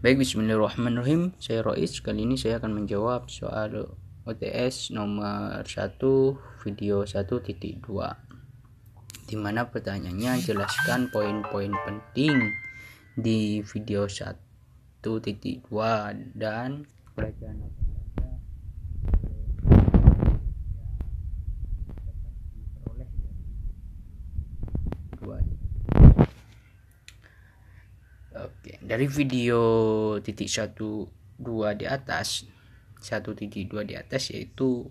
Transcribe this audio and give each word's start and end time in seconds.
Baik, 0.00 0.24
bismillahirrahmanirrahim. 0.24 1.36
Saya 1.36 1.60
Rois. 1.60 2.00
Kali 2.00 2.24
ini 2.24 2.40
saya 2.40 2.56
akan 2.56 2.72
menjawab 2.72 3.28
soal 3.28 3.84
OTS 4.24 4.96
nomor 4.96 5.60
1 5.60 6.00
video 6.64 7.04
1.2 7.04 7.84
di 9.28 9.36
mana 9.36 9.68
pertanyaannya 9.68 10.40
jelaskan 10.40 11.12
poin-poin 11.12 11.76
penting 11.84 12.32
di 13.12 13.60
video 13.60 14.08
1.2 14.08 15.04
dan 16.32 16.88
pelajaran 17.12 17.68
dari 28.90 29.06
video 29.06 29.62
titik 30.18 30.50
satu 30.50 31.06
dua 31.38 31.78
di 31.78 31.86
atas, 31.86 32.42
satu 32.98 33.38
titik 33.38 33.70
dua 33.70 33.86
di 33.86 33.94
atas 33.94 34.34
yaitu 34.34 34.90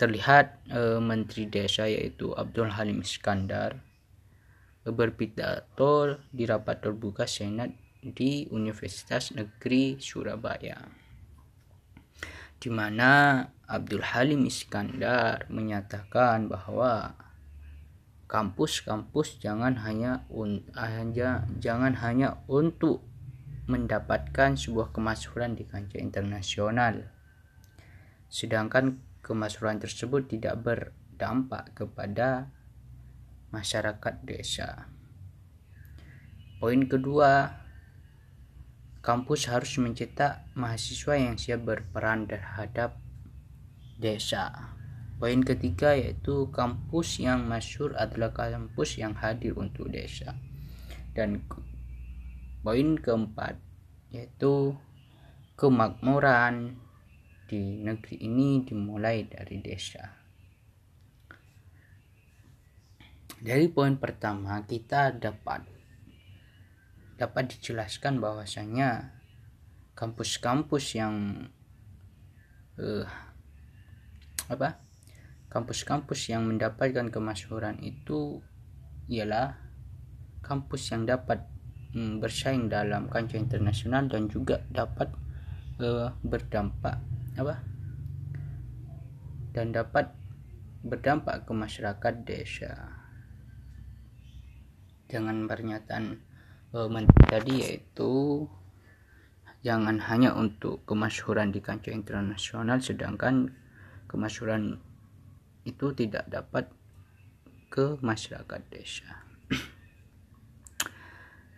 terlihat 0.00 0.64
e, 0.72 1.04
Menteri 1.04 1.44
Desa 1.52 1.84
yaitu 1.84 2.32
Abdul 2.32 2.72
Halim 2.72 3.04
Iskandar 3.04 3.76
berpidato 4.88 6.16
di 6.32 6.48
rapat 6.48 6.80
terbuka 6.80 7.28
Senat 7.28 7.76
di 8.00 8.48
Universitas 8.48 9.36
Negeri 9.36 10.00
Surabaya, 10.00 10.80
di 12.56 12.72
mana 12.72 13.44
Abdul 13.68 14.00
Halim 14.00 14.48
Iskandar 14.48 15.44
menyatakan 15.52 16.48
bahwa 16.48 17.12
kampus-kampus 18.34 19.38
jangan 19.38 19.78
hanya 19.86 20.26
hanya 20.74 21.46
jangan 21.62 21.94
hanya 22.02 22.42
untuk 22.50 23.06
mendapatkan 23.70 24.58
sebuah 24.58 24.90
kemasyhuran 24.90 25.54
di 25.54 25.62
kancah 25.62 26.02
internasional. 26.02 27.14
Sedangkan 28.26 28.98
kemasyhuran 29.22 29.78
tersebut 29.78 30.26
tidak 30.26 30.58
berdampak 30.66 31.78
kepada 31.78 32.50
masyarakat 33.54 34.26
desa. 34.26 34.90
Poin 36.58 36.90
kedua, 36.90 37.54
kampus 38.98 39.46
harus 39.46 39.78
mencetak 39.78 40.42
mahasiswa 40.58 41.14
yang 41.14 41.38
siap 41.38 41.62
berperan 41.62 42.26
terhadap 42.26 42.98
desa. 43.94 44.74
Poin 45.24 45.40
ketiga 45.40 45.96
yaitu 45.96 46.52
kampus 46.52 47.16
yang 47.16 47.48
masyur 47.48 47.96
adalah 47.96 48.36
kampus 48.36 49.00
yang 49.00 49.16
hadir 49.16 49.56
untuk 49.56 49.88
desa. 49.88 50.36
Dan 51.16 51.48
poin 52.60 53.00
keempat 53.00 53.56
yaitu 54.12 54.76
kemakmuran 55.56 56.76
di 57.48 57.80
negeri 57.80 58.20
ini 58.20 58.68
dimulai 58.68 59.24
dari 59.24 59.64
desa. 59.64 60.12
Dari 63.40 63.64
poin 63.72 63.96
pertama 63.96 64.60
kita 64.68 65.08
dapat 65.16 65.64
dapat 67.16 67.48
dijelaskan 67.48 68.20
bahwasanya 68.20 69.16
kampus-kampus 69.96 71.00
yang 71.00 71.48
uh, 72.76 73.08
apa 74.52 74.83
kampus-kampus 75.54 76.34
yang 76.34 76.50
mendapatkan 76.50 77.14
kemasyhuran 77.14 77.78
itu 77.78 78.42
ialah 79.06 79.54
kampus 80.42 80.90
yang 80.90 81.06
dapat 81.06 81.46
mm, 81.94 82.18
bersaing 82.18 82.66
dalam 82.66 83.06
kancah 83.06 83.38
internasional 83.38 84.10
dan 84.10 84.26
juga 84.26 84.66
dapat 84.66 85.14
uh, 85.78 86.10
berdampak 86.26 86.98
apa? 87.38 87.62
Dan 89.54 89.70
dapat 89.70 90.10
berdampak 90.82 91.46
ke 91.46 91.52
masyarakat 91.54 92.14
desa. 92.26 92.74
Dengan 95.06 95.46
pernyataan 95.46 96.18
uh, 96.74 96.90
menteri 96.90 97.24
tadi 97.30 97.54
yaitu 97.62 98.42
jangan 99.62 100.02
hanya 100.10 100.34
untuk 100.34 100.82
kemasyhuran 100.82 101.54
di 101.54 101.62
kancah 101.62 101.94
internasional 101.94 102.82
sedangkan 102.82 103.54
kemasyhuran 104.10 104.82
itu 105.64 105.96
tidak 105.96 106.28
dapat 106.28 106.68
ke 107.72 107.98
masyarakat 107.98 108.60
desa. 108.70 109.26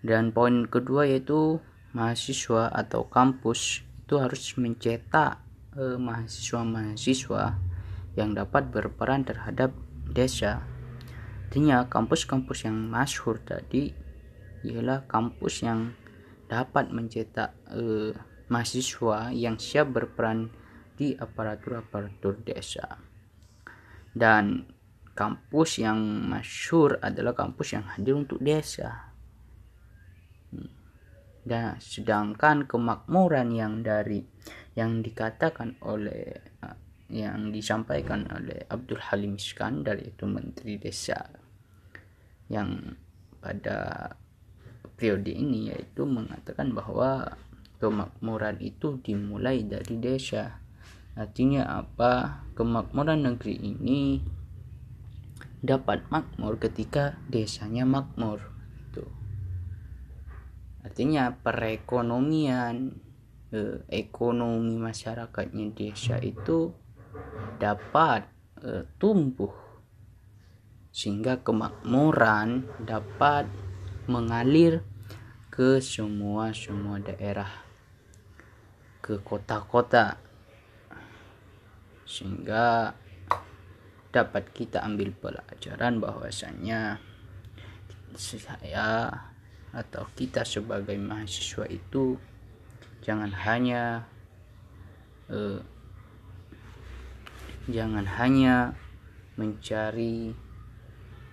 Dan 0.09 0.33
poin 0.33 0.65
kedua 0.65 1.05
yaitu 1.05 1.61
mahasiswa 1.93 2.73
atau 2.73 3.05
kampus 3.11 3.85
itu 4.07 4.17
harus 4.17 4.55
mencetak 4.57 5.43
eh, 5.77 5.99
mahasiswa-mahasiswa 5.99 7.43
yang 8.17 8.33
dapat 8.33 8.73
berperan 8.73 9.27
terhadap 9.27 9.75
desa. 10.09 10.65
Artinya 11.47 11.85
kampus-kampus 11.91 12.65
yang 12.65 12.79
masyhur 12.89 13.43
tadi 13.43 13.93
ialah 14.65 15.05
kampus 15.05 15.63
yang 15.67 15.93
dapat 16.47 16.95
mencetak 16.95 17.53
eh, 17.75 18.15
mahasiswa 18.47 19.35
yang 19.35 19.59
siap 19.59 19.91
berperan 19.91 20.49
di 20.97 21.13
aparatur-aparatur 21.13 22.41
desa 22.41 23.06
dan 24.17 24.65
kampus 25.13 25.85
yang 25.85 26.01
masyur 26.25 26.97
adalah 27.05 27.37
kampus 27.37 27.77
yang 27.77 27.85
hadir 27.85 28.17
untuk 28.17 28.41
desa 28.41 29.13
hmm. 30.57 30.73
dan 31.45 31.77
sedangkan 31.77 32.65
kemakmuran 32.65 33.53
yang 33.53 33.85
dari 33.85 34.25
yang 34.73 35.05
dikatakan 35.05 35.77
oleh 35.85 36.33
uh, 36.65 36.77
yang 37.13 37.53
disampaikan 37.53 38.25
oleh 38.33 38.65
Abdul 38.73 38.99
Halim 38.99 39.37
Iskandar 39.37 40.01
yaitu 40.01 40.27
Menteri 40.27 40.81
Desa 40.81 41.29
yang 42.51 42.99
pada 43.39 44.11
periode 44.99 45.31
ini 45.31 45.71
yaitu 45.71 46.03
mengatakan 46.03 46.75
bahwa 46.75 47.37
kemakmuran 47.79 48.59
itu 48.65 48.99
dimulai 49.05 49.63
dari 49.63 50.01
desa 50.01 50.66
Artinya 51.17 51.65
apa? 51.81 52.45
Kemakmuran 52.53 53.25
negeri 53.25 53.57
ini 53.57 54.21
dapat 55.65 56.05
makmur 56.13 56.61
ketika 56.61 57.17
desanya 57.33 57.89
makmur. 57.89 58.45
Tuh. 58.93 59.09
Artinya 60.85 61.33
perekonomian 61.41 63.01
eh, 63.51 63.81
ekonomi 63.89 64.77
masyarakatnya 64.77 65.73
desa 65.73 66.21
itu 66.21 66.71
dapat 67.57 68.29
eh, 68.61 68.85
tumbuh 69.01 69.53
sehingga 70.93 71.45
kemakmuran 71.45 72.65
dapat 72.85 73.45
mengalir 74.09 74.81
ke 75.53 75.81
semua 75.81 76.57
semua 76.57 76.97
daerah 77.01 77.49
ke 79.05 79.21
kota-kota 79.21 80.26
sehingga 82.07 82.95
dapat 84.15 84.49
kita 84.55 84.81
ambil 84.81 85.13
pelajaran 85.13 86.01
bahwasanya 86.01 87.03
saya 88.17 89.13
atau 89.77 90.09
kita 90.17 90.41
sebagai 90.47 90.97
mahasiswa 90.97 91.69
itu 91.69 92.17
jangan 93.05 93.29
hanya 93.45 94.09
eh, 95.29 95.61
jangan 97.69 98.07
hanya 98.17 98.73
mencari 99.37 100.33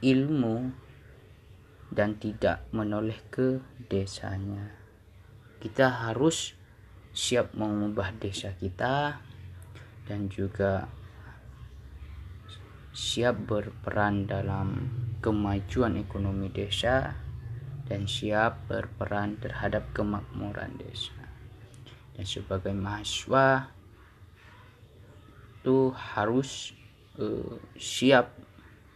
ilmu 0.04 0.76
dan 1.94 2.20
tidak 2.20 2.68
menoleh 2.76 3.16
ke 3.32 3.64
desanya. 3.88 4.76
Kita 5.64 6.10
harus 6.10 6.58
siap 7.16 7.54
mengubah 7.56 8.12
desa 8.18 8.52
kita 8.58 9.22
dan 10.04 10.28
juga 10.28 10.88
siap 12.94 13.50
berperan 13.50 14.30
dalam 14.30 14.86
kemajuan 15.18 15.98
ekonomi 15.98 16.54
desa 16.54 17.18
dan 17.90 18.06
siap 18.06 18.70
berperan 18.70 19.42
terhadap 19.42 19.90
kemakmuran 19.98 20.78
desa. 20.78 21.16
Dan 22.14 22.30
sebagai 22.30 22.72
mahasiswa 22.76 23.74
itu 25.58 25.90
harus 25.96 26.78
uh, 27.18 27.58
siap. 27.80 28.30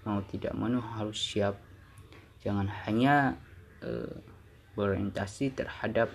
Mau 0.05 0.21
tidak 0.29 0.53
mau 0.53 0.69
harus 0.99 1.17
siap. 1.17 1.57
Jangan 2.45 2.69
hanya 2.85 3.33
uh, 3.81 4.13
berorientasi 4.77 5.57
terhadap 5.57 6.13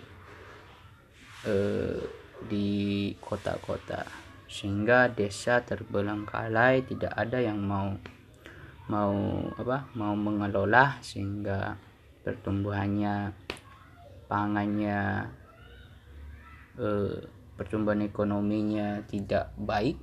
uh, 1.44 1.98
di 2.46 3.10
kota-kota 3.18 4.21
sehingga 4.52 5.08
desa 5.08 5.64
terbelengkalai 5.64 6.84
tidak 6.84 7.16
ada 7.16 7.40
yang 7.40 7.56
mau 7.56 7.96
mau 8.92 9.16
apa 9.56 9.88
mau 9.96 10.12
mengelola 10.12 11.00
sehingga 11.00 11.80
pertumbuhannya 12.20 13.32
pangannya 14.28 15.32
eh, 16.76 17.16
pertumbuhan 17.56 18.04
ekonominya 18.04 19.00
tidak 19.08 19.56
baik. 19.56 19.96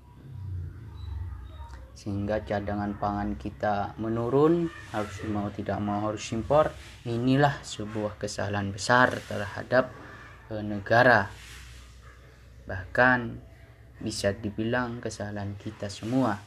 Sehingga 1.99 2.47
cadangan 2.47 2.95
pangan 2.95 3.35
kita 3.35 3.99
menurun 3.99 4.71
harus 4.95 5.17
mau 5.27 5.51
tidak 5.51 5.83
mau 5.83 6.07
harus 6.07 6.23
impor. 6.31 6.71
Inilah 7.03 7.59
sebuah 7.59 8.15
kesalahan 8.15 8.71
besar 8.71 9.13
terhadap 9.27 9.91
eh, 10.49 10.63
negara. 10.63 11.27
Bahkan 12.63 13.48
bisa 13.99 14.31
dibilang 14.31 15.03
kesalahan 15.03 15.55
kita 15.59 15.91
semua. 15.91 16.39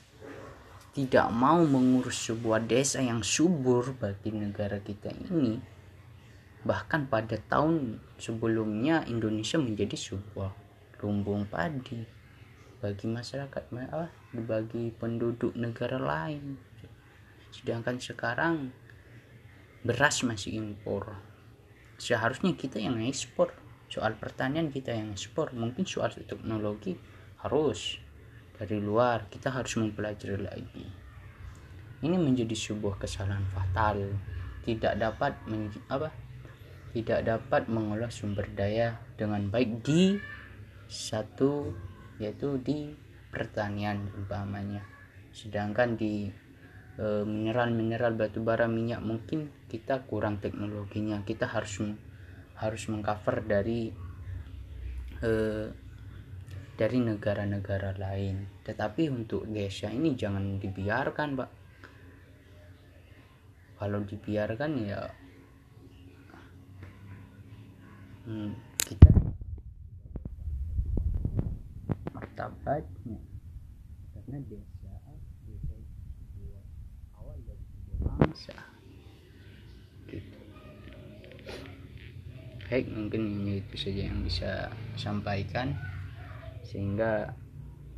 Tidak 0.92 1.32
mau 1.32 1.64
mengurus 1.64 2.28
sebuah 2.28 2.68
desa 2.68 3.00
yang 3.00 3.24
subur 3.24 3.96
bagi 3.96 4.28
negara 4.32 4.76
kita 4.80 5.08
ini. 5.08 5.56
Bahkan 6.62 7.08
pada 7.08 7.40
tahun 7.40 7.96
sebelumnya 8.20 9.08
Indonesia 9.08 9.56
menjadi 9.56 9.96
sebuah 9.96 10.52
lumbung 11.00 11.48
padi 11.48 12.04
bagi 12.78 13.06
masyarakat 13.08 13.72
bagi 14.36 14.92
penduduk 14.92 15.56
negara 15.56 15.96
lain. 15.96 16.60
Sedangkan 17.52 17.96
sekarang 18.00 18.72
beras 19.82 20.20
masih 20.22 20.60
impor. 20.60 21.18
Seharusnya 21.96 22.52
kita 22.58 22.82
yang 22.82 22.98
ekspor. 23.02 23.54
Soal 23.92 24.16
pertanian 24.16 24.72
kita 24.72 24.92
yang 24.92 25.12
ekspor. 25.12 25.52
Mungkin 25.52 25.84
soal 25.84 26.10
teknologi 26.16 26.96
harus 27.42 27.98
dari 28.54 28.78
luar 28.78 29.26
kita 29.26 29.50
harus 29.50 29.74
mempelajari 29.78 30.38
lagi. 30.38 30.86
Ini 32.02 32.16
menjadi 32.18 32.54
sebuah 32.54 32.98
kesalahan 32.98 33.46
fatal. 33.50 34.14
Tidak 34.62 34.94
dapat 34.98 35.34
apa? 35.90 36.10
Tidak 36.94 37.20
dapat 37.26 37.66
mengolah 37.66 38.10
sumber 38.10 38.46
daya 38.54 38.94
dengan 39.18 39.50
baik 39.50 39.82
di 39.82 40.18
satu 40.86 41.74
yaitu 42.22 42.58
di 42.62 42.94
pertanian 43.30 44.06
umpamanya. 44.14 44.86
Sedangkan 45.34 45.98
di 45.98 46.30
e, 46.98 47.06
mineral-mineral 47.26 48.14
batu 48.14 48.44
bara 48.44 48.70
minyak 48.70 49.02
mungkin 49.02 49.50
kita 49.66 50.06
kurang 50.06 50.38
teknologinya. 50.38 51.22
Kita 51.26 51.50
harus 51.50 51.82
harus 52.62 52.82
mengcover 52.86 53.42
dari 53.42 53.90
eh, 55.22 55.66
dari 56.82 56.98
negara-negara 56.98 57.94
lain. 57.94 58.66
Tetapi 58.66 59.06
untuk 59.06 59.46
desa 59.46 59.86
ini 59.86 60.18
jangan 60.18 60.58
dibiarkan 60.58 61.38
pak. 61.38 61.50
Kalau 63.78 64.02
dibiarkan 64.02 64.70
ya 64.82 64.98
hmm, 68.26 68.50
kita 68.82 69.10
martabatnya 72.10 73.18
karena 74.10 74.36
itu 74.42 74.58
awal 77.14 77.38
dari 77.46 77.62
bangsa. 78.02 78.58
Gitu. 80.10 80.38
Baik 82.66 82.86
mungkin 82.90 83.22
ini 83.22 83.62
itu 83.62 83.74
saja 83.78 84.02
yang 84.10 84.26
bisa 84.26 84.66
sampaikan 84.98 85.91
sehingga 86.72 87.28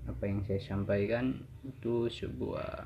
apa 0.05 0.23
yang 0.27 0.43
saya 0.43 0.61
sampaikan 0.61 1.39
itu 1.63 2.11
sebuah 2.11 2.85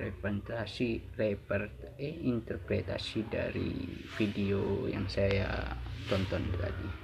representasi 0.00 1.14
reper 1.14 1.70
eh, 2.00 2.16
interpretasi 2.24 3.28
dari 3.30 4.00
video 4.18 4.88
yang 4.90 5.06
saya 5.06 5.70
tonton 6.10 6.42
tadi 6.58 7.03